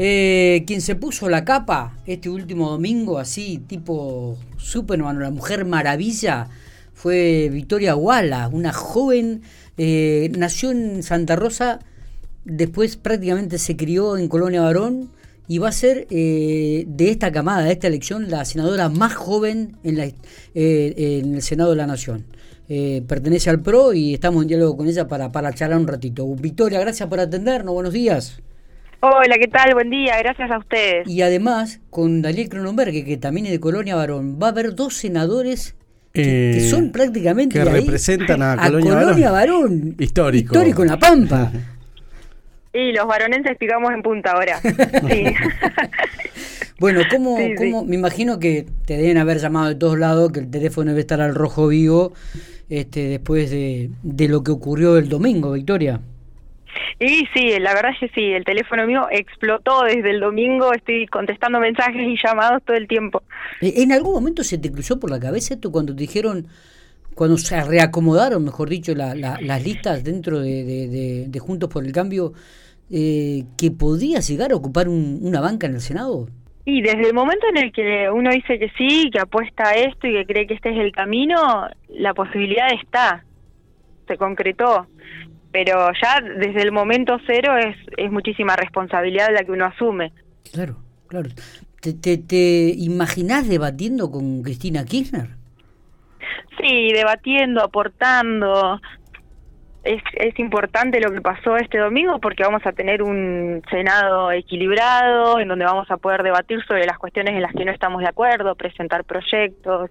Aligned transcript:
Eh, 0.00 0.62
quien 0.64 0.80
se 0.80 0.94
puso 0.94 1.28
la 1.28 1.44
capa 1.44 1.98
este 2.06 2.30
último 2.30 2.70
domingo, 2.70 3.18
así, 3.18 3.58
tipo 3.66 4.38
Superman, 4.56 5.18
la 5.18 5.30
mujer 5.30 5.64
maravilla, 5.64 6.48
fue 6.94 7.50
Victoria 7.52 7.96
Wala, 7.96 8.48
una 8.48 8.72
joven, 8.72 9.42
eh, 9.76 10.30
nació 10.38 10.70
en 10.70 11.02
Santa 11.02 11.34
Rosa, 11.34 11.80
después 12.44 12.96
prácticamente 12.96 13.58
se 13.58 13.76
crió 13.76 14.16
en 14.16 14.28
Colonia 14.28 14.62
Varón 14.62 15.10
y 15.48 15.58
va 15.58 15.70
a 15.70 15.72
ser 15.72 16.06
eh, 16.10 16.84
de 16.86 17.10
esta 17.10 17.32
camada, 17.32 17.64
de 17.64 17.72
esta 17.72 17.88
elección, 17.88 18.30
la 18.30 18.44
senadora 18.44 18.88
más 18.88 19.14
joven 19.14 19.76
en, 19.82 19.96
la, 19.96 20.04
en 20.54 21.34
el 21.34 21.42
Senado 21.42 21.70
de 21.70 21.76
la 21.76 21.88
Nación. 21.88 22.24
pertenece 23.08 23.50
al 23.50 23.62
PRO 23.62 23.92
y 23.94 24.14
estamos 24.14 24.42
en 24.42 24.48
diálogo 24.48 24.76
con 24.76 24.86
ella 24.86 25.08
para, 25.08 25.32
para 25.32 25.52
charlar 25.52 25.80
un 25.80 25.88
ratito. 25.88 26.24
Victoria, 26.36 26.78
gracias 26.78 27.08
por 27.08 27.18
atendernos, 27.18 27.74
buenos 27.74 27.92
días. 27.92 28.40
Hola, 29.00 29.36
¿qué 29.40 29.46
tal? 29.46 29.74
Buen 29.74 29.90
día, 29.90 30.18
gracias 30.18 30.50
a 30.50 30.58
ustedes. 30.58 31.06
Y 31.08 31.22
además, 31.22 31.80
con 31.90 32.20
Daniel 32.20 32.48
Cronenberg, 32.48 33.04
que 33.04 33.16
también 33.16 33.46
es 33.46 33.52
de 33.52 33.60
Colonia 33.60 33.94
Varón, 33.94 34.38
va 34.42 34.48
a 34.48 34.50
haber 34.50 34.74
dos 34.74 34.94
senadores 34.94 35.76
que, 36.12 36.58
Eh, 36.58 36.60
son 36.68 36.90
prácticamente 36.90 37.58
que 37.58 37.64
de 37.64 37.70
ahí, 37.70 37.80
representan 37.80 38.42
a 38.42 38.56
Colonia 38.56 38.94
Colonia 38.98 39.30
Varón. 39.30 39.60
Varón. 39.60 39.96
Histórico. 40.00 40.54
Histórico 40.54 40.82
en 40.82 40.88
La 40.88 40.98
Pampa. 40.98 41.52
Y 42.70 42.92
los 42.92 43.06
varonenses 43.08 43.56
picamos 43.56 43.90
en 43.92 44.02
punta 44.02 44.32
ahora. 44.32 44.60
Sí. 45.08 45.24
Bueno, 46.80 47.00
¿cómo, 47.10 47.36
Sí, 47.38 47.54
sí. 47.58 47.70
cómo- 47.72 47.84
me 47.84 47.96
imagino 47.96 48.38
que 48.38 48.64
te 48.86 48.96
deben 48.96 49.18
haber 49.18 49.38
llamado 49.38 49.66
de 49.68 49.74
todos 49.74 49.98
lados, 49.98 50.30
que 50.30 50.38
el 50.40 50.48
teléfono 50.48 50.90
debe 50.92 51.00
estar 51.00 51.20
al 51.20 51.34
rojo 51.34 51.66
vivo 51.66 52.12
este, 52.68 53.08
después 53.08 53.50
de, 53.50 53.90
de 54.04 54.28
lo 54.28 54.44
que 54.44 54.52
ocurrió 54.52 54.96
el 54.96 55.08
domingo, 55.08 55.50
Victoria. 55.52 56.00
Y 57.00 57.26
sí, 57.34 57.58
la 57.60 57.74
verdad 57.74 57.92
es 57.92 57.98
que 58.00 58.08
sí, 58.14 58.32
el 58.32 58.44
teléfono 58.44 58.86
mío 58.86 59.06
explotó 59.10 59.82
desde 59.84 60.10
el 60.10 60.20
domingo, 60.20 60.72
estoy 60.72 61.06
contestando 61.06 61.60
mensajes 61.60 62.00
y 62.06 62.16
llamados 62.22 62.62
todo 62.64 62.76
el 62.76 62.86
tiempo. 62.88 63.22
Eh, 63.60 63.74
¿En 63.76 63.92
algún 63.92 64.14
momento 64.14 64.42
se 64.44 64.58
te 64.58 64.70
cruzó 64.70 64.98
por 65.00 65.10
la 65.10 65.20
cabeza 65.20 65.54
esto 65.54 65.70
cuando 65.72 65.94
te 65.94 66.00
dijeron, 66.02 66.46
cuando 67.14 67.36
se 67.36 67.60
reacomodaron, 67.62 68.44
mejor 68.44 68.68
dicho, 68.68 68.94
la- 68.94 69.14
la- 69.14 69.38
las 69.40 69.64
listas 69.64 70.04
dentro 70.04 70.40
de, 70.40 70.64
de- 70.64 70.88
de- 70.88 71.24
de 71.28 71.38
Juntos 71.40 71.68
por 71.68 71.84
el 71.84 71.92
Cambio, 71.92 72.32
eh, 72.90 73.44
que 73.56 73.70
podías 73.70 74.26
llegar 74.28 74.52
a 74.52 74.56
ocupar 74.56 74.88
un- 74.88 75.18
una 75.22 75.40
banca 75.40 75.66
en 75.66 75.74
el 75.74 75.80
Senado? 75.80 76.28
Y 76.64 76.82
desde 76.82 77.08
el 77.08 77.14
momento 77.14 77.46
en 77.48 77.56
el 77.64 77.72
que 77.72 78.08
uno 78.12 78.30
dice 78.30 78.58
que 78.58 78.70
sí, 78.76 79.10
que 79.10 79.20
apuesta 79.20 79.68
a 79.68 79.72
esto 79.72 80.06
y 80.06 80.12
que 80.12 80.26
cree 80.26 80.46
que 80.46 80.54
este 80.54 80.70
es 80.70 80.78
el 80.78 80.92
camino, 80.92 81.66
la 81.88 82.12
posibilidad 82.14 82.68
está, 82.72 83.24
se 84.06 84.16
concretó. 84.16 84.86
Pero 85.64 85.88
ya 86.00 86.20
desde 86.20 86.62
el 86.62 86.70
momento 86.70 87.18
cero 87.26 87.56
es, 87.58 87.76
es 87.96 88.12
muchísima 88.12 88.54
responsabilidad 88.54 89.30
la 89.34 89.42
que 89.42 89.50
uno 89.50 89.64
asume. 89.64 90.12
Claro, 90.52 90.76
claro. 91.08 91.30
¿Te, 91.80 91.94
te, 91.94 92.16
te 92.16 92.72
imaginás 92.76 93.48
debatiendo 93.48 94.08
con 94.12 94.44
Cristina 94.44 94.84
Kirchner? 94.84 95.30
Sí, 96.60 96.92
debatiendo, 96.92 97.60
aportando. 97.64 98.80
Es, 99.88 100.02
es 100.14 100.38
importante 100.38 101.00
lo 101.00 101.10
que 101.10 101.22
pasó 101.22 101.56
este 101.56 101.78
domingo 101.78 102.18
porque 102.20 102.42
vamos 102.42 102.60
a 102.66 102.72
tener 102.72 103.02
un 103.02 103.62
Senado 103.70 104.30
equilibrado 104.32 105.40
en 105.40 105.48
donde 105.48 105.64
vamos 105.64 105.90
a 105.90 105.96
poder 105.96 106.22
debatir 106.22 106.62
sobre 106.66 106.84
las 106.84 106.98
cuestiones 106.98 107.34
en 107.34 107.40
las 107.40 107.52
que 107.54 107.64
no 107.64 107.72
estamos 107.72 108.02
de 108.02 108.08
acuerdo, 108.08 108.54
presentar 108.54 109.04
proyectos. 109.04 109.88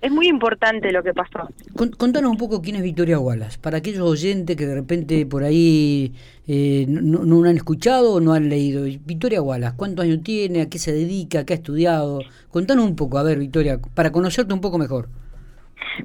Es 0.00 0.10
muy 0.10 0.28
importante 0.28 0.90
lo 0.90 1.02
que 1.02 1.12
pasó. 1.12 1.48
Con- 1.76 1.90
Contanos 1.90 2.30
un 2.30 2.38
poco 2.38 2.62
quién 2.62 2.76
es 2.76 2.82
Victoria 2.82 3.18
Wallace, 3.18 3.58
para 3.60 3.78
aquellos 3.78 4.08
oyentes 4.08 4.56
que 4.56 4.64
de 4.64 4.74
repente 4.74 5.26
por 5.26 5.42
ahí 5.42 6.14
eh, 6.48 6.86
no, 6.88 7.24
no 7.24 7.44
han 7.48 7.56
escuchado 7.56 8.14
o 8.14 8.20
no 8.20 8.32
han 8.32 8.48
leído. 8.48 8.84
Victoria 8.84 9.42
Wallace, 9.42 9.76
¿cuántos 9.76 10.04
años 10.06 10.22
tiene? 10.22 10.62
¿A 10.62 10.68
qué 10.70 10.78
se 10.78 10.92
dedica? 10.92 11.44
¿Qué 11.44 11.52
ha 11.52 11.56
estudiado? 11.56 12.20
Contanos 12.50 12.86
un 12.86 12.96
poco, 12.96 13.18
a 13.18 13.22
ver, 13.22 13.38
Victoria, 13.38 13.78
para 13.94 14.10
conocerte 14.12 14.54
un 14.54 14.60
poco 14.62 14.78
mejor. 14.78 15.08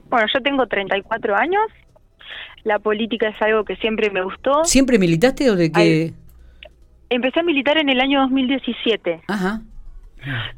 Bueno, 0.09 0.27
yo 0.33 0.41
tengo 0.41 0.65
34 0.67 1.35
años. 1.35 1.61
La 2.63 2.79
política 2.79 3.29
es 3.29 3.41
algo 3.41 3.63
que 3.65 3.75
siempre 3.77 4.09
me 4.09 4.23
gustó. 4.23 4.63
¿Siempre 4.65 4.99
militaste 4.99 5.49
o 5.49 5.55
de 5.55 5.71
que...? 5.71 6.13
Empecé 7.09 7.41
a 7.41 7.43
militar 7.43 7.77
en 7.77 7.89
el 7.89 7.99
año 7.99 8.21
2017. 8.21 9.21
Ajá. 9.27 9.61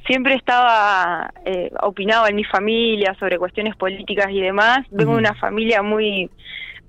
Siempre 0.05 0.35
estaba, 0.35 1.33
eh, 1.45 1.71
opinaba 1.81 2.27
en 2.27 2.35
mi 2.35 2.43
familia 2.43 3.15
sobre 3.17 3.39
cuestiones 3.39 3.75
políticas 3.75 4.27
y 4.29 4.41
demás. 4.41 4.85
Vengo 4.91 5.13
de 5.13 5.19
una 5.19 5.33
familia 5.35 5.81
muy 5.81 6.29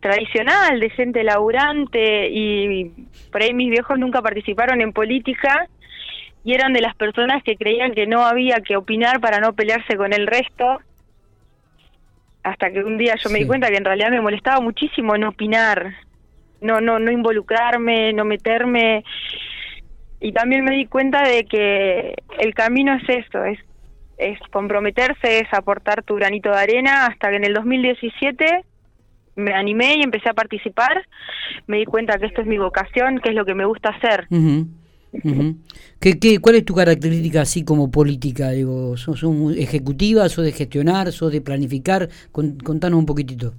tradicional, 0.00 0.80
de 0.80 0.91
gente 0.91 1.25
laburante 1.25 2.28
y 2.31 2.92
por 3.32 3.42
ahí 3.42 3.54
mis 3.54 3.70
viejos 3.70 3.98
nunca 3.98 4.20
participaron 4.20 4.82
en 4.82 4.92
política 4.92 5.66
y 6.44 6.52
eran 6.52 6.75
de 6.75 6.82
las 6.82 6.94
personas 6.94 7.42
que 7.42 7.56
creían 7.56 7.94
que 7.94 8.06
no 8.06 8.26
había 8.26 8.60
que 8.60 8.76
opinar 8.76 9.20
para 9.20 9.38
no 9.38 9.54
pelearse 9.54 9.96
con 9.96 10.12
el 10.12 10.26
resto. 10.26 10.81
Hasta 12.44 12.71
que 12.71 12.84
un 12.84 12.99
día 12.99 13.15
yo 13.16 13.31
me 13.31 13.38
Sí. 13.38 13.43
di 13.43 13.49
cuenta 13.49 13.69
que 13.71 13.77
en 13.78 13.84
realidad 13.84 14.10
me 14.10 14.21
molestaba 14.21 14.60
muchísimo 14.60 15.16
no 15.16 15.31
opinar, 15.31 15.94
no 16.60 16.81
no 16.81 16.99
no 16.99 17.10
involucrarme, 17.10 18.12
no 18.12 18.25
meterme 18.25 19.03
y 20.21 20.32
también 20.32 20.65
me 20.65 20.77
di 20.77 20.87
cuenta 20.87 21.22
de 21.22 21.44
que 21.44 22.15
el 22.38 22.55
camino 22.55 22.94
es 22.94 23.09
eso, 23.09 23.44
es 23.44 23.59
es 24.16 24.38
comprometerse, 24.53 25.41
es 25.41 25.53
aportar 25.53 26.05
tu 26.05 26.15
granito 26.15 26.50
de 26.50 26.59
arena, 26.59 27.06
hasta 27.06 27.31
que 27.31 27.37
en 27.37 27.44
el 27.44 27.53
2017 27.55 28.65
me 29.37 29.53
animé 29.53 29.97
y 29.97 30.03
empecé 30.05 30.28
a 30.28 30.34
participar, 30.34 31.05
me 31.66 31.78
di 31.78 31.84
cuenta 31.84 32.16
que 32.19 32.26
esto 32.26 32.41
es 32.43 32.47
mi 32.47 32.56
vocación, 32.56 33.19
que 33.19 33.31
es 33.31 33.34
lo 33.34 33.44
que 33.44 33.55
me 33.55 33.65
gusta 33.65 33.88
hacer. 33.88 34.28
Ujú, 35.14 35.28
ujú. 35.30 35.56
¿Qué, 36.00 36.19
qué, 36.19 36.38
cuál 36.41 36.56
es 36.56 36.64
tu 36.64 36.75
característica 36.75 37.42
así 37.42 37.64
como 37.64 37.91
política? 37.91 38.50
Digo, 38.50 38.97
¿sos, 38.97 39.22
muy 39.25 39.62
ejecutiva? 39.62 40.28
¿Sos 40.28 40.44
de 40.44 40.52
gestionar? 40.52 41.12
¿Sos 41.12 41.30
de 41.32 41.41
planificar? 41.41 42.08
Con- 42.32 42.58
contanos 42.58 42.98
un 42.98 43.06
poquitito. 43.06 43.54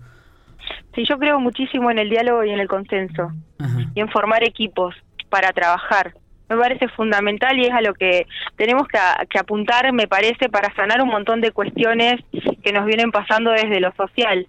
Sí, 0.93 1.03
yo 1.07 1.17
creo 1.17 1.39
muchísimo 1.39 1.89
en 1.91 1.99
el 1.99 2.09
diálogo 2.09 2.43
y 2.43 2.51
en 2.51 2.59
el 2.59 2.67
consenso 2.67 3.31
Ajá. 3.59 3.91
y 3.93 3.99
en 3.99 4.09
formar 4.09 4.43
equipos 4.43 4.95
para 5.29 5.51
trabajar. 5.53 6.13
Me 6.47 6.57
parece 6.57 6.88
fundamental 6.89 7.57
y 7.57 7.66
es 7.66 7.72
a 7.72 7.81
lo 7.81 7.93
que 7.93 8.27
tenemos 8.55 8.87
que, 8.87 8.97
a- 8.97 9.25
que 9.29 9.39
apuntar, 9.39 9.91
me 9.93 10.07
parece, 10.07 10.47
para 10.49 10.73
sanar 10.75 11.01
un 11.01 11.09
montón 11.09 11.41
de 11.41 11.51
cuestiones 11.51 12.22
que 12.63 12.72
nos 12.72 12.85
vienen 12.85 13.11
pasando 13.11 13.51
desde 13.51 13.79
lo 13.79 13.91
social. 13.95 14.47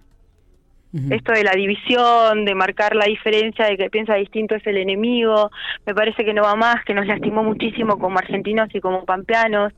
Esto 1.11 1.33
de 1.33 1.45
la 1.45 1.53
división, 1.53 2.45
de 2.45 2.55
marcar 2.55 2.97
la 2.97 3.05
diferencia, 3.05 3.67
de 3.67 3.77
que 3.77 3.91
piensa 3.91 4.15
distinto 4.15 4.55
es 4.55 4.67
el 4.67 4.79
enemigo, 4.79 5.51
me 5.85 5.95
parece 5.95 6.25
que 6.25 6.33
no 6.33 6.43
va 6.43 6.55
más, 6.57 6.85
que 6.85 6.95
nos 6.95 7.07
lastimó 7.07 7.43
muchísimo 7.43 7.99
como 7.99 8.19
argentinos 8.19 8.69
y 8.75 8.81
como 8.81 9.05
pampeanos. 9.05 9.73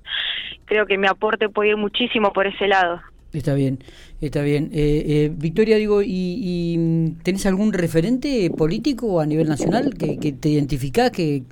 Creo 0.65 0.87
que 0.87 0.99
mi 0.99 1.07
aporte 1.07 1.49
puede 1.49 1.71
ir 1.71 1.77
muchísimo 1.77 2.33
por 2.33 2.47
ese 2.47 2.69
lado. 2.69 3.01
Está 3.33 3.55
bien, 3.55 3.79
está 4.21 4.43
bien. 4.43 4.71
Eh, 4.73 5.05
eh, 5.07 5.31
Victoria, 5.35 5.77
digo, 5.77 6.03
¿y, 6.03 6.07
y, 6.09 6.79
mm, 6.79 7.23
tenés 7.23 7.45
algún 7.47 7.73
referente 7.73 8.51
político 8.57 9.21
a 9.21 9.27
nivel 9.27 9.49
nacional 9.49 9.95
que, 9.99 10.19
que 10.19 10.33
te 10.33 10.49
identificás, 10.49 11.11
que, 11.11 11.43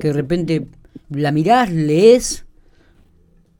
que 0.00 0.08
de 0.08 0.12
repente 0.12 0.66
la 1.10 1.32
mirás, 1.32 1.72
lees? 1.72 2.46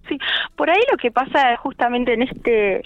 Sí, 0.09 0.19
por 0.57 0.71
ahí 0.71 0.81
lo 0.91 0.97
que 0.99 1.11
pasa 1.11 1.57
justamente 1.57 2.13
en 2.13 2.23
este 2.23 2.83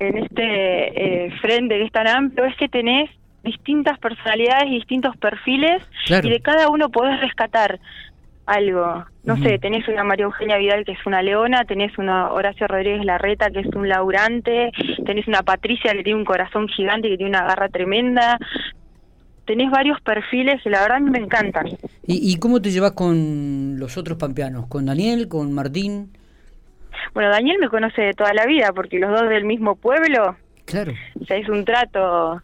en 0.00 0.18
este 0.18 1.26
eh, 1.26 1.30
frente 1.40 1.76
que 1.76 1.84
es 1.84 1.92
tan 1.92 2.08
amplio 2.08 2.44
es 2.46 2.56
que 2.56 2.68
tenés 2.68 3.10
distintas 3.44 3.98
personalidades 3.98 4.66
y 4.68 4.74
distintos 4.76 5.16
perfiles 5.16 5.82
Claro. 6.06 6.26
y 6.26 6.30
de 6.30 6.40
cada 6.40 6.68
uno 6.68 6.88
podés 6.90 7.20
rescatar 7.20 7.78
algo. 8.46 9.04
No 9.22 9.36
sé, 9.36 9.58
tenés 9.58 9.86
una 9.86 10.02
María 10.02 10.24
Eugenia 10.24 10.56
Vidal 10.56 10.84
que 10.84 10.92
es 10.92 11.06
una 11.06 11.22
leona, 11.22 11.64
tenés 11.64 11.96
una 11.98 12.32
Horacio 12.32 12.66
Rodríguez 12.66 13.04
Larreta 13.04 13.50
que 13.50 13.60
es 13.60 13.66
un 13.76 13.88
laburante, 13.88 14.72
tenés 15.06 15.28
una 15.28 15.42
Patricia 15.42 15.92
que 15.92 16.02
tiene 16.02 16.18
un 16.18 16.24
corazón 16.24 16.66
gigante 16.68 17.06
y 17.08 17.12
que 17.12 17.16
tiene 17.18 17.30
una 17.38 17.46
garra 17.46 17.68
tremenda. 17.68 18.38
Tenés 19.46 19.70
varios 19.70 20.00
perfiles 20.00 20.60
que 20.62 20.70
la 20.70 20.80
verdad 20.82 21.00
me 21.00 21.18
encantan. 21.18 21.66
¿Y, 22.06 22.32
y 22.32 22.38
cómo 22.38 22.60
te 22.62 22.70
llevas 22.70 22.92
con 22.92 23.78
los 23.78 23.96
otros 23.96 24.16
pampeanos? 24.18 24.66
¿Con 24.66 24.86
Daniel, 24.86 25.28
con 25.28 25.52
Martín? 25.52 26.10
Bueno, 27.14 27.30
Daniel 27.30 27.58
me 27.60 27.68
conoce 27.68 28.02
de 28.02 28.12
toda 28.14 28.32
la 28.34 28.46
vida 28.46 28.72
porque 28.74 28.98
los 28.98 29.10
dos 29.10 29.28
del 29.28 29.44
mismo 29.44 29.76
pueblo, 29.76 30.36
Claro. 30.64 30.92
o 31.20 31.24
sea, 31.24 31.36
es 31.36 31.48
un 31.48 31.64
trato 31.64 32.40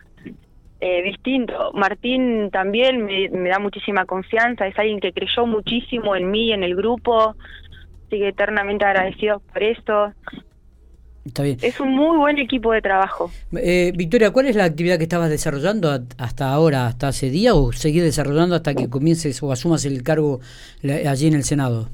eh, 0.80 1.02
distinto. 1.02 1.70
Martín 1.74 2.50
también 2.50 3.04
me, 3.04 3.28
me 3.30 3.48
da 3.48 3.58
muchísima 3.58 4.04
confianza, 4.04 4.66
es 4.66 4.78
alguien 4.78 5.00
que 5.00 5.12
creyó 5.12 5.46
muchísimo 5.46 6.16
en 6.16 6.30
mí, 6.30 6.52
en 6.52 6.62
el 6.64 6.74
grupo, 6.74 7.36
sigue 8.10 8.28
eternamente 8.28 8.84
agradecido 8.84 9.40
por 9.52 9.62
esto. 9.62 10.12
Está 11.24 11.42
bien. 11.42 11.56
Es 11.60 11.80
un 11.80 11.90
muy 11.92 12.16
buen 12.16 12.38
equipo 12.38 12.72
de 12.72 12.80
trabajo. 12.80 13.32
Eh, 13.56 13.92
Victoria, 13.96 14.30
¿cuál 14.30 14.46
es 14.46 14.54
la 14.54 14.62
actividad 14.62 14.96
que 14.96 15.02
estabas 15.02 15.28
desarrollando 15.28 15.90
hasta 16.19 16.52
ahora, 16.52 16.86
hasta 16.86 17.08
hace 17.08 17.30
día, 17.30 17.54
o 17.56 17.72
seguir 17.72 18.04
desarrollando 18.04 18.54
hasta 18.54 18.74
que 18.74 18.88
comiences 18.88 19.42
o 19.42 19.50
asumas 19.50 19.84
el 19.84 20.04
cargo 20.04 20.38
allí 20.84 21.26
en 21.26 21.34
el 21.34 21.42
Senado? 21.42 21.88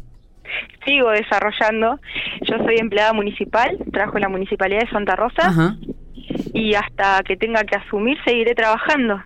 Sigo 0.84 1.10
desarrollando. 1.10 2.00
Yo 2.42 2.56
soy 2.58 2.76
empleada 2.78 3.12
municipal, 3.12 3.78
trabajo 3.92 4.16
en 4.16 4.22
la 4.22 4.28
Municipalidad 4.28 4.80
de 4.80 4.90
Santa 4.90 5.16
Rosa 5.16 5.48
Ajá. 5.48 5.76
y 6.52 6.74
hasta 6.74 7.22
que 7.24 7.36
tenga 7.36 7.64
que 7.64 7.76
asumir 7.76 8.18
seguiré 8.24 8.54
trabajando. 8.54 9.20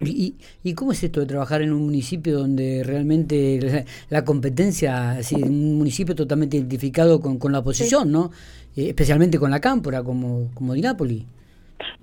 ¿Y, 0.00 0.34
¿Y 0.62 0.74
cómo 0.74 0.92
es 0.92 1.02
esto 1.02 1.20
de 1.20 1.26
trabajar 1.26 1.62
en 1.62 1.72
un 1.72 1.84
municipio 1.84 2.38
donde 2.38 2.82
realmente 2.84 3.84
la, 4.08 4.24
competencia, 4.24 5.12
así, 5.12 5.34
un 5.34 5.78
municipio 5.78 6.14
totalmente 6.14 6.56
identificado 6.56 7.20
con, 7.20 7.38
con 7.38 7.52
la 7.52 7.60
oposición, 7.60 8.12
¿no? 8.12 8.30
Eh, 8.76 8.88
especialmente 8.88 9.38
con 9.38 9.50
la 9.50 9.60
cámpora, 9.60 10.02
como, 10.02 10.50
como 10.54 10.74
Dinápoli? 10.74 11.26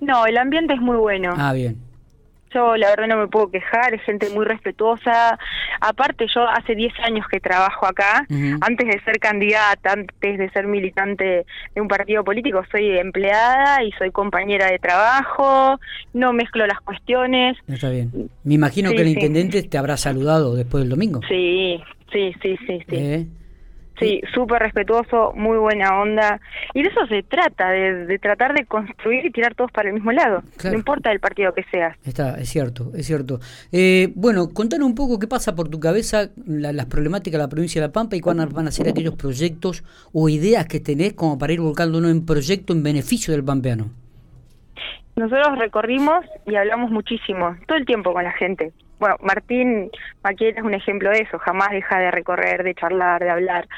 No, 0.00 0.26
el 0.26 0.36
ambiente 0.36 0.74
es 0.74 0.80
muy 0.80 0.96
bueno. 0.96 1.32
Ah, 1.36 1.52
bien 1.52 1.93
yo 2.54 2.76
la 2.76 2.90
verdad 2.90 3.08
no 3.08 3.16
me 3.16 3.28
puedo 3.28 3.50
quejar, 3.50 3.94
es 3.94 4.02
gente 4.02 4.30
muy 4.30 4.44
respetuosa. 4.44 5.38
Aparte, 5.80 6.26
yo 6.32 6.48
hace 6.48 6.74
10 6.74 6.92
años 7.00 7.26
que 7.30 7.40
trabajo 7.40 7.86
acá, 7.86 8.26
antes 8.60 8.86
de 8.86 9.00
ser 9.04 9.18
candidata, 9.18 9.92
antes 9.92 10.38
de 10.38 10.50
ser 10.50 10.66
militante 10.66 11.44
de 11.74 11.80
un 11.80 11.88
partido 11.88 12.24
político, 12.24 12.62
soy 12.70 12.98
empleada 12.98 13.82
y 13.82 13.92
soy 13.92 14.10
compañera 14.10 14.70
de 14.70 14.78
trabajo, 14.78 15.78
no 16.12 16.32
mezclo 16.32 16.66
las 16.66 16.80
cuestiones. 16.80 17.56
Está 17.68 17.90
bien. 17.90 18.30
Me 18.44 18.54
imagino 18.54 18.90
que 18.90 19.02
el 19.02 19.08
intendente 19.08 19.62
te 19.62 19.78
habrá 19.78 19.96
saludado 19.96 20.54
después 20.54 20.82
del 20.82 20.90
domingo. 20.90 21.20
Sí, 21.28 21.82
sí, 22.12 22.32
sí, 22.42 22.56
sí. 22.66 22.78
sí. 22.88 22.96
¿Eh? 22.96 23.26
Sí, 23.98 24.20
súper 24.32 24.60
respetuoso, 24.60 25.32
muy 25.34 25.56
buena 25.58 26.00
onda. 26.00 26.40
Y 26.74 26.82
de 26.82 26.88
eso 26.88 27.06
se 27.06 27.22
trata, 27.22 27.70
de, 27.70 28.18
tratar 28.18 28.54
de 28.54 28.64
construir 28.66 29.24
y 29.26 29.30
tirar 29.30 29.54
todos 29.54 29.70
para 29.70 29.88
el 29.88 29.94
mismo 29.94 30.12
lado. 30.12 30.42
No 30.64 30.74
importa 30.74 31.12
el 31.12 31.20
partido 31.20 31.54
que 31.54 31.64
seas. 31.70 31.96
Está, 32.04 32.38
es 32.40 32.48
cierto, 32.48 32.90
es 32.94 33.06
cierto. 33.06 33.40
Eh, 33.70 34.12
bueno, 34.16 34.50
contanos 34.50 34.86
un 34.86 34.94
poco 34.94 35.18
qué 35.18 35.28
pasa 35.28 35.54
por 35.54 35.68
tu 35.68 35.78
cabeza, 35.78 36.30
las 36.46 36.86
problemáticas 36.86 37.38
de 37.38 37.44
la 37.44 37.48
provincia 37.48 37.80
de 37.80 37.88
La 37.88 37.92
Pampa 37.92 38.16
y 38.16 38.20
cuáles 38.20 38.52
van 38.52 38.66
a 38.66 38.70
ser 38.70 38.88
aquellos 38.88 39.14
proyectos 39.14 39.84
o 40.12 40.28
ideas 40.28 40.66
que 40.66 40.80
tenés 40.80 41.12
como 41.14 41.38
para 41.38 41.52
ir 41.52 41.60
volcando 41.60 41.98
uno 41.98 42.08
en 42.08 42.26
proyecto 42.26 42.72
en 42.72 42.82
beneficio 42.82 43.32
del 43.32 43.44
pampeano. 43.44 44.03
Nosotros 45.16 45.58
recorrimos 45.58 46.24
y 46.46 46.56
hablamos 46.56 46.90
muchísimo, 46.90 47.56
todo 47.66 47.78
el 47.78 47.86
tiempo 47.86 48.12
con 48.12 48.24
la 48.24 48.32
gente 48.32 48.72
bueno, 48.98 49.16
Martín 49.20 49.90
Maquiel 50.22 50.56
es 50.56 50.62
un 50.62 50.74
ejemplo 50.74 51.10
de 51.10 51.18
eso, 51.18 51.38
jamás 51.38 51.70
deja 51.70 51.98
de 51.98 52.10
recorrer, 52.10 52.62
de 52.62 52.74
charlar, 52.74 53.22
de 53.22 53.30
hablar. 53.30 53.68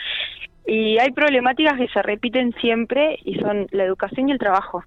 Y 0.66 0.98
hay 0.98 1.10
problemáticas 1.10 1.76
que 1.78 1.88
se 1.88 2.02
repiten 2.02 2.52
siempre 2.60 3.18
y 3.24 3.36
son 3.40 3.66
la 3.70 3.84
educación 3.84 4.28
y 4.28 4.32
el 4.32 4.38
trabajo. 4.38 4.84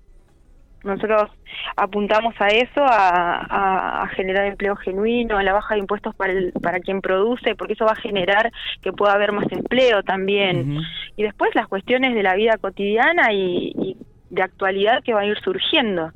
Nosotros 0.84 1.30
apuntamos 1.76 2.34
a 2.40 2.48
eso, 2.48 2.86
a, 2.86 4.08
generar 4.16 4.46
empleo 4.46 4.78
genuino, 4.78 5.38
a 5.38 5.44
la 5.44 5.52
baja 5.52 5.74
de 5.74 5.82
impuestos 5.82 6.16
para, 6.16 6.32
el, 6.32 6.54
para 6.54 6.80
quien 6.80 7.02
produce, 7.02 7.56
porque 7.56 7.74
eso 7.74 7.84
va 7.84 7.92
a 7.92 8.02
generar 8.02 8.50
que 8.82 8.94
pueda 8.94 9.14
haber 9.14 9.34
más 9.34 9.52
empleo 9.52 10.04
también. 10.04 10.80
Y 11.18 11.24
después 11.24 11.54
las 11.54 11.68
cuestiones 11.68 12.16
de 12.16 12.24
la 12.24 12.36
vida 12.36 12.58
cotidiana 12.62 13.34
y, 13.34 13.74
y 13.76 13.98
de 14.30 14.42
actualidad 14.42 15.04
que 15.04 15.14
van 15.14 15.26
a 15.26 15.28
ir 15.28 15.40
surgiendo. 15.40 16.14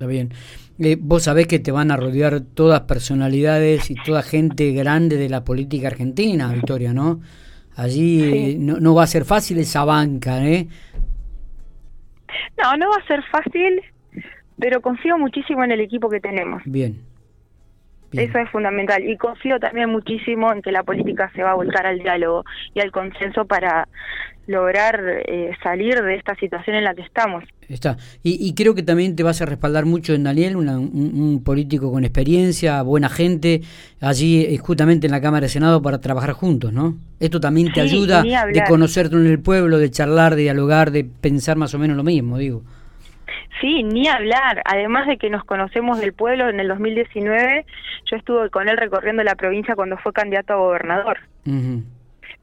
Está 0.00 0.08
bien. 0.08 0.30
Eh, 0.78 0.96
vos 0.98 1.24
sabés 1.24 1.46
que 1.46 1.58
te 1.58 1.72
van 1.72 1.90
a 1.90 1.96
rodear 1.98 2.40
todas 2.40 2.80
personalidades 2.80 3.90
y 3.90 3.96
toda 3.96 4.22
gente 4.22 4.72
grande 4.72 5.18
de 5.18 5.28
la 5.28 5.44
política 5.44 5.88
argentina, 5.88 6.50
Victoria, 6.50 6.94
¿no? 6.94 7.20
Allí 7.76 8.22
eh, 8.22 8.56
no, 8.58 8.80
no 8.80 8.94
va 8.94 9.02
a 9.02 9.06
ser 9.06 9.26
fácil 9.26 9.58
esa 9.58 9.84
banca, 9.84 10.42
¿eh? 10.48 10.68
No, 12.56 12.78
no 12.78 12.88
va 12.88 12.96
a 12.96 13.06
ser 13.06 13.22
fácil, 13.24 13.82
pero 14.58 14.80
confío 14.80 15.18
muchísimo 15.18 15.64
en 15.64 15.72
el 15.72 15.82
equipo 15.82 16.08
que 16.08 16.20
tenemos. 16.20 16.62
Bien. 16.64 16.98
Eso 18.12 18.38
es 18.38 18.50
fundamental. 18.50 19.04
Y 19.04 19.16
confío 19.16 19.58
también 19.60 19.90
muchísimo 19.90 20.52
en 20.52 20.62
que 20.62 20.72
la 20.72 20.82
política 20.82 21.30
se 21.34 21.42
va 21.42 21.52
a 21.52 21.54
volcar 21.54 21.86
al 21.86 21.98
diálogo 21.98 22.44
y 22.74 22.80
al 22.80 22.90
consenso 22.90 23.44
para 23.44 23.88
lograr 24.46 25.00
eh, 25.26 25.52
salir 25.62 26.02
de 26.02 26.16
esta 26.16 26.34
situación 26.34 26.76
en 26.76 26.84
la 26.84 26.94
que 26.94 27.02
estamos. 27.02 27.44
Está. 27.68 27.96
Y, 28.24 28.52
creo 28.54 28.74
que 28.74 28.82
también 28.82 29.14
te 29.14 29.22
vas 29.22 29.40
a 29.40 29.46
respaldar 29.46 29.86
mucho 29.86 30.12
en 30.12 30.24
Daniel, 30.24 30.56
un, 30.56 31.42
político 31.44 31.92
con 31.92 32.04
experiencia, 32.04 32.82
buena 32.82 33.08
gente, 33.08 33.60
allí 34.00 34.44
eh, 34.44 34.58
justamente 34.58 35.06
en 35.06 35.12
la 35.12 35.20
Cámara 35.20 35.42
de 35.42 35.50
Senado 35.50 35.80
para 35.80 36.00
trabajar 36.00 36.32
juntos, 36.32 36.72
¿no? 36.72 36.96
Esto 37.20 37.38
también 37.38 37.72
te 37.72 37.80
ayuda 37.80 38.22
de 38.22 38.64
conocerte 38.66 39.14
en 39.14 39.26
el 39.26 39.38
pueblo, 39.38 39.78
de 39.78 39.88
charlar, 39.90 40.34
de 40.34 40.42
dialogar, 40.42 40.90
de 40.90 41.04
pensar 41.04 41.56
más 41.56 41.72
o 41.74 41.78
menos 41.78 41.96
lo 41.96 42.02
mismo, 42.02 42.36
digo. 42.38 42.62
Sí, 43.60 43.82
ni 43.82 44.08
hablar. 44.08 44.62
Además 44.64 45.06
de 45.06 45.16
que 45.16 45.30
nos 45.30 45.44
conocemos 45.44 46.00
del 46.00 46.12
pueblo, 46.12 46.48
en 46.48 46.60
el 46.60 46.68
2019 46.68 47.66
yo 48.10 48.16
estuve 48.16 48.50
con 48.50 48.68
él 48.68 48.76
recorriendo 48.76 49.22
la 49.22 49.34
provincia 49.34 49.74
cuando 49.74 49.96
fue 49.98 50.12
candidato 50.12 50.52
a 50.52 50.56
gobernador 50.56 51.18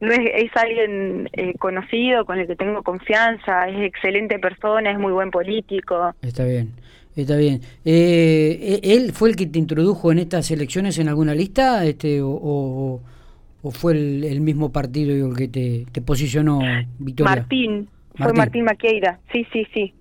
no 0.00 0.12
es, 0.12 0.20
es 0.34 0.56
alguien 0.56 1.28
eh, 1.32 1.54
conocido, 1.58 2.24
con 2.24 2.38
el 2.38 2.46
que 2.46 2.56
tengo 2.56 2.82
confianza, 2.82 3.68
es 3.68 3.82
excelente 3.82 4.38
persona, 4.38 4.90
es 4.90 4.98
muy 4.98 5.12
buen 5.12 5.30
político. 5.30 6.14
Está 6.22 6.44
bien, 6.44 6.72
está 7.16 7.36
bien. 7.36 7.60
Eh, 7.84 8.80
¿e-, 8.82 8.94
¿Él 8.94 9.12
fue 9.12 9.30
el 9.30 9.36
que 9.36 9.46
te 9.46 9.58
introdujo 9.58 10.12
en 10.12 10.20
estas 10.20 10.50
elecciones 10.50 10.98
en 10.98 11.08
alguna 11.08 11.34
lista 11.34 11.84
este, 11.84 12.22
o, 12.22 12.30
o, 12.30 13.70
fue 13.70 13.92
el, 13.92 14.40
mismo 14.40 14.72
partido 14.72 15.28
el 15.28 15.36
que 15.36 15.48
te, 15.48 15.86
te 15.90 16.00
posicionó, 16.00 16.60
Victoria? 16.98 17.34
Martín, 17.34 17.88
fue 18.14 18.32
Martín 18.32 18.64
Maqueira, 18.64 19.18
sí, 19.32 19.46
sí, 19.52 19.66
sí. 19.74 19.92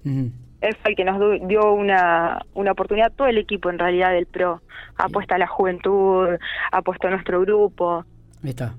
Él 0.62 0.76
fue 0.82 0.92
el 0.92 0.98
que 0.98 1.04
nos 1.04 1.20
dio 1.48 1.72
una, 1.74 2.44
una 2.54 2.72
oportunidad, 2.72 3.12
todo 3.14 3.28
el 3.28 3.38
equipo 3.38 3.70
en 3.70 3.78
realidad 3.78 4.12
del 4.12 4.26
PRO, 4.26 4.62
apuesta 4.98 5.36
a 5.36 5.38
la 5.38 5.48
juventud, 5.48 6.28
apuesta 6.72 7.08
a 7.08 7.12
nuestro 7.12 7.42
grupo. 7.42 8.06
Está. 8.44 8.74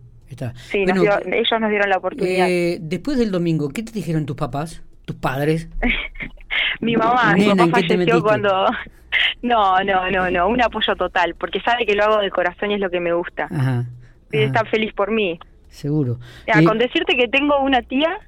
Sí, 0.55 0.85
ellos 0.85 1.61
nos 1.61 1.71
dieron 1.71 1.89
la 1.89 1.99
oportunidad. 1.99 2.49
Eh, 2.49 2.79
después 2.81 3.19
del 3.19 3.31
domingo, 3.31 3.71
¿qué 3.71 3.83
te 3.83 3.93
dijeron 3.93 4.27
tus 4.27 4.37
papás, 4.37 4.83
tus 5.05 5.17
padres? 5.17 5.69
mi 6.81 6.97
mamá, 6.97 7.35
mi 7.35 7.49
papá 7.49 7.67
falleció 7.69 8.23
cuando... 8.23 8.67
No, 9.43 9.83
no, 9.85 10.11
no, 10.11 10.31
no, 10.31 10.49
un 10.49 10.61
apoyo 10.61 10.95
total, 10.95 11.35
porque 11.35 11.61
sabe 11.61 11.87
que 11.87 11.95
lo 11.95 12.05
hago 12.05 12.19
de 12.19 12.31
corazón 12.31 12.71
y 12.71 12.75
es 12.75 12.81
lo 12.81 12.91
que 12.91 13.01
me 13.01 13.13
gusta. 13.13 13.49
Ajá, 13.51 13.87
y 14.31 14.39
está 14.39 14.65
feliz 14.67 14.93
por 14.93 15.11
mí. 15.11 15.41
Seguro. 15.69 16.19
con 16.67 16.79
decirte 16.79 17.17
que 17.17 17.27
tengo 17.27 17.59
una 17.61 17.83
tía 17.83 18.19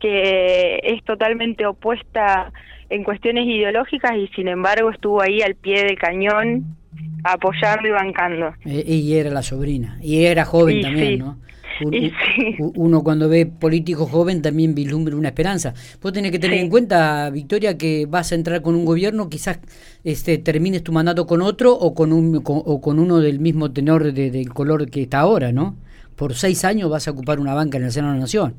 que 0.00 0.80
es 0.82 1.02
totalmente 1.04 1.66
opuesta 1.66 2.52
en 2.88 3.04
cuestiones 3.04 3.46
ideológicas 3.46 4.16
y 4.16 4.28
sin 4.28 4.48
embargo 4.48 4.90
estuvo 4.90 5.20
ahí 5.20 5.42
al 5.42 5.54
pie 5.54 5.84
del 5.84 5.98
cañón 5.98 6.76
apoyando 7.24 7.88
y 7.88 7.90
bancando. 7.90 8.54
Eh, 8.64 8.84
y 8.86 9.14
era 9.14 9.30
la 9.30 9.42
sobrina, 9.42 9.98
y 10.02 10.24
era 10.24 10.44
joven 10.44 10.80
también, 10.82 11.18
¿no? 11.18 11.38
Uno 12.74 13.02
cuando 13.02 13.28
ve 13.28 13.46
político 13.46 14.06
joven 14.06 14.40
también 14.40 14.74
vislumbra 14.74 15.16
una 15.16 15.28
esperanza. 15.28 15.74
Vos 16.00 16.12
tenés 16.12 16.32
que 16.32 16.38
tener 16.38 16.58
en 16.58 16.70
cuenta, 16.70 17.28
Victoria, 17.30 17.76
que 17.76 18.06
vas 18.06 18.32
a 18.32 18.34
entrar 18.34 18.62
con 18.62 18.74
un 18.74 18.84
gobierno, 18.84 19.28
quizás 19.28 19.58
este, 20.04 20.38
termines 20.38 20.82
tu 20.82 20.92
mandato 20.92 21.26
con 21.26 21.42
otro 21.42 21.74
o 21.74 21.94
con, 21.94 22.12
un, 22.12 22.42
o 22.44 22.80
con 22.80 22.98
uno 22.98 23.18
del 23.18 23.40
mismo 23.40 23.72
tenor 23.72 24.12
de, 24.12 24.30
del 24.30 24.52
color 24.52 24.88
que 24.90 25.02
está 25.02 25.20
ahora, 25.20 25.52
¿no? 25.52 25.76
Por 26.14 26.34
seis 26.34 26.64
años 26.64 26.88
vas 26.88 27.08
a 27.08 27.10
ocupar 27.10 27.40
una 27.40 27.52
banca 27.52 27.76
en 27.76 27.84
el 27.84 27.92
Senado 27.92 28.14
de 28.14 28.18
la 28.18 28.22
Nación. 28.22 28.54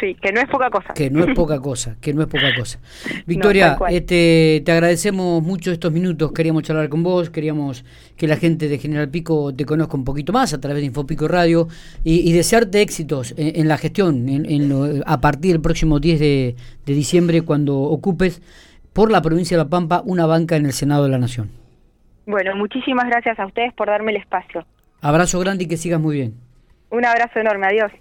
Sí, 0.00 0.14
que 0.14 0.32
no 0.32 0.40
es 0.40 0.48
poca 0.48 0.70
cosa. 0.70 0.94
Que 0.94 1.10
no 1.10 1.24
es 1.24 1.34
poca 1.34 1.60
cosa, 1.60 1.96
que 2.00 2.12
no 2.12 2.22
es 2.22 2.28
poca 2.28 2.54
cosa. 2.56 2.78
Victoria, 3.26 3.76
este, 3.90 4.62
te 4.64 4.72
agradecemos 4.72 5.42
mucho 5.42 5.70
estos 5.70 5.92
minutos, 5.92 6.32
queríamos 6.32 6.62
charlar 6.62 6.88
con 6.88 7.02
vos, 7.02 7.30
queríamos 7.30 7.84
que 8.16 8.26
la 8.26 8.36
gente 8.36 8.68
de 8.68 8.78
General 8.78 9.08
Pico 9.08 9.54
te 9.54 9.64
conozca 9.64 9.96
un 9.96 10.04
poquito 10.04 10.32
más 10.32 10.54
a 10.54 10.60
través 10.60 10.80
de 10.80 10.86
Infopico 10.86 11.28
Radio 11.28 11.68
y, 12.04 12.32
desearte 12.32 12.80
éxitos 12.80 13.34
en, 13.36 13.68
la 13.68 13.76
gestión 13.76 14.28
en, 14.28 15.02
a 15.06 15.20
partir 15.20 15.52
del 15.52 15.60
próximo 15.60 16.00
10 16.00 16.20
de, 16.20 16.56
de 16.86 16.94
diciembre 16.94 17.42
cuando 17.42 17.78
ocupes 17.78 18.40
por 18.92 19.10
la 19.10 19.22
provincia 19.22 19.56
de 19.56 19.64
La 19.64 19.70
Pampa 19.70 20.02
una 20.04 20.26
banca 20.26 20.56
en 20.56 20.66
el 20.66 20.72
Senado 20.72 21.04
de 21.04 21.10
la 21.10 21.18
Nación. 21.18 21.50
Bueno, 22.26 22.54
muchísimas 22.54 23.06
gracias 23.08 23.38
a 23.38 23.46
ustedes 23.46 23.72
por 23.74 23.88
darme 23.88 24.12
el 24.12 24.18
espacio. 24.18 24.64
Abrazo 25.00 25.40
grande 25.40 25.64
y 25.64 25.68
que 25.68 25.76
sigas 25.76 26.00
muy 26.00 26.16
bien. 26.16 26.34
Un 26.90 27.04
abrazo 27.04 27.40
enorme, 27.40 27.66
adiós. 27.66 27.90